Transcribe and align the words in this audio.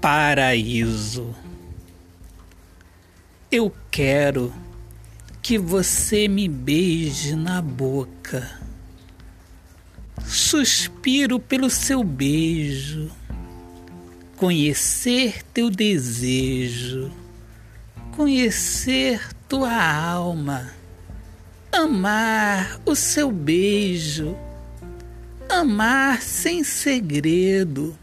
Paraíso. 0.00 1.34
Eu 3.52 3.70
quero 3.90 4.50
que 5.42 5.58
você 5.58 6.26
me 6.26 6.48
beije 6.48 7.36
na 7.36 7.60
boca. 7.60 8.58
Suspiro 10.24 11.38
pelo 11.38 11.68
seu 11.68 12.02
beijo, 12.02 13.10
conhecer 14.36 15.42
teu 15.52 15.68
desejo, 15.68 17.12
conhecer 18.16 19.34
tua 19.46 19.74
alma, 19.82 20.72
amar 21.70 22.80
o 22.86 22.94
seu 22.94 23.30
beijo, 23.30 24.34
amar 25.50 26.22
sem 26.22 26.64
segredo 26.64 27.99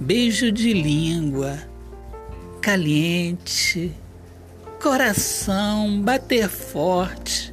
beijo 0.00 0.50
de 0.50 0.72
língua, 0.72 1.58
caliente, 2.62 3.92
coração 4.82 6.00
bater 6.00 6.48
forte, 6.48 7.52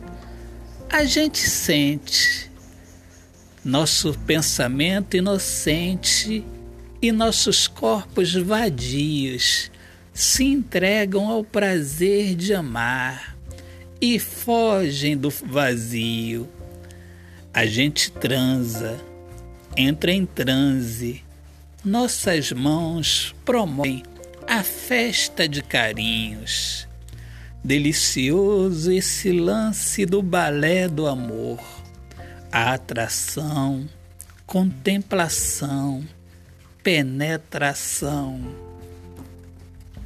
a 0.89 1.03
gente 1.03 1.39
sente 1.39 2.49
nosso 3.65 4.17
pensamento 4.19 5.17
inocente 5.17 6.41
e 7.01 7.11
nossos 7.11 7.67
corpos 7.67 8.33
vadios 8.33 9.69
se 10.13 10.45
entregam 10.45 11.27
ao 11.27 11.43
prazer 11.43 12.33
de 12.33 12.53
amar 12.53 13.37
e 13.99 14.17
fogem 14.17 15.17
do 15.17 15.29
vazio. 15.29 16.47
A 17.53 17.65
gente 17.65 18.09
transa, 18.09 18.97
entra 19.75 20.13
em 20.13 20.25
transe 20.25 21.26
nossas 21.87 22.51
mãos 22.51 23.33
promovem 23.45 24.03
a 24.45 24.61
festa 24.61 25.47
de 25.47 25.61
carinhos. 25.63 26.85
Delicioso 27.63 28.91
esse 28.91 29.31
lance 29.31 30.05
do 30.05 30.21
balé 30.21 30.87
do 30.87 31.07
amor, 31.07 31.59
a 32.51 32.73
atração, 32.73 33.87
contemplação, 34.45 36.05
penetração. 36.83 38.41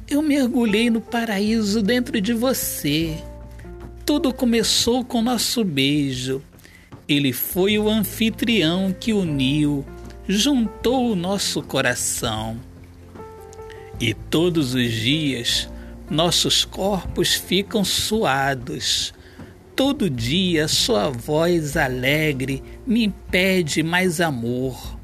Eu 0.08 0.22
mergulhei 0.22 0.88
no 0.88 1.00
paraíso 1.00 1.82
dentro 1.82 2.20
de 2.20 2.32
você. 2.32 3.16
Tudo 4.06 4.32
começou 4.32 5.04
com 5.04 5.20
nosso 5.20 5.64
beijo. 5.64 6.42
Ele 7.08 7.32
foi 7.32 7.78
o 7.78 7.88
anfitrião 7.88 8.94
que 8.98 9.12
uniu 9.12 9.84
juntou 10.28 11.10
o 11.10 11.16
nosso 11.16 11.62
coração. 11.62 12.60
E 14.00 14.14
todos 14.14 14.74
os 14.74 14.90
dias 14.90 15.68
nossos 16.10 16.64
corpos 16.64 17.34
ficam 17.34 17.84
suados. 17.84 19.14
Todo 19.74 20.10
dia 20.10 20.68
sua 20.68 21.08
voz 21.08 21.76
alegre 21.76 22.62
me 22.86 23.08
pede 23.30 23.82
mais 23.82 24.20
amor. 24.20 24.98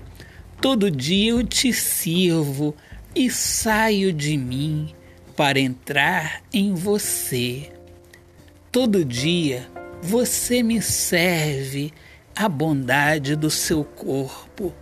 Todo 0.60 0.90
dia 0.90 1.30
eu 1.30 1.44
te 1.44 1.72
sirvo 1.72 2.74
e 3.14 3.30
saio 3.30 4.12
de 4.12 4.36
mim 4.36 4.92
para 5.36 5.58
entrar 5.58 6.42
em 6.52 6.74
você. 6.74 7.70
Todo 8.70 9.04
dia 9.04 9.68
você 10.02 10.62
me 10.62 10.82
serve 10.82 11.92
a 12.36 12.48
bondade 12.48 13.34
do 13.34 13.50
seu 13.50 13.82
corpo 13.82 14.74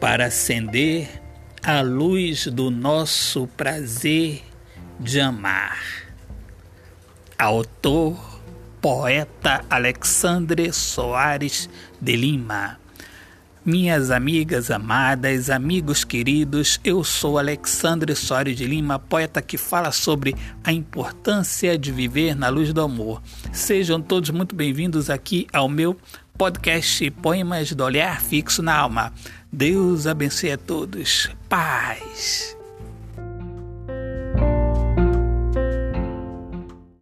para 0.00 0.26
acender 0.26 1.08
a 1.62 1.80
luz 1.80 2.46
do 2.46 2.70
nosso 2.70 3.46
prazer 3.48 4.44
de 5.00 5.20
amar. 5.20 5.78
Autor, 7.38 8.40
poeta 8.80 9.64
Alexandre 9.68 10.72
Soares 10.72 11.68
de 12.00 12.16
Lima. 12.16 12.78
Minhas 13.64 14.12
amigas 14.12 14.70
amadas, 14.70 15.50
amigos 15.50 16.04
queridos, 16.04 16.78
eu 16.84 17.02
sou 17.02 17.36
Alexandre 17.36 18.14
Soares 18.14 18.56
de 18.56 18.64
Lima, 18.64 18.96
poeta 18.96 19.42
que 19.42 19.58
fala 19.58 19.90
sobre 19.90 20.36
a 20.62 20.72
importância 20.72 21.76
de 21.76 21.90
viver 21.90 22.36
na 22.36 22.48
luz 22.48 22.72
do 22.72 22.80
amor. 22.80 23.20
Sejam 23.52 24.00
todos 24.00 24.30
muito 24.30 24.54
bem-vindos 24.54 25.10
aqui 25.10 25.48
ao 25.52 25.68
meu 25.68 25.96
podcast 26.36 27.10
Poemas 27.10 27.72
do 27.72 27.82
Olhar 27.82 28.20
Fixo 28.20 28.62
na 28.62 28.76
Alma. 28.76 29.12
Deus 29.52 30.06
abençoe 30.06 30.52
a 30.52 30.58
todos. 30.58 31.30
Paz. 31.48 32.55